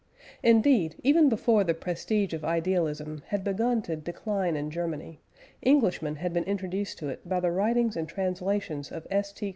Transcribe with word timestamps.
Indeed, 0.41 0.95
even 1.03 1.29
before 1.29 1.63
the 1.63 1.75
prestige 1.75 2.33
of 2.33 2.43
idealism 2.43 3.21
had 3.27 3.43
begun 3.43 3.83
to 3.83 3.95
decline 3.95 4.55
in 4.55 4.71
Germany, 4.71 5.21
Englishmen 5.61 6.15
had 6.15 6.33
been 6.33 6.43
introduced 6.45 6.97
to 6.97 7.09
it 7.09 7.29
by 7.29 7.39
the 7.39 7.51
writings 7.51 7.95
and 7.95 8.09
translations 8.09 8.91
of 8.91 9.05
S. 9.11 9.31
T. 9.31 9.49